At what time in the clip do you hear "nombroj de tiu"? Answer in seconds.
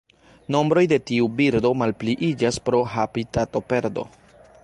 0.53-1.27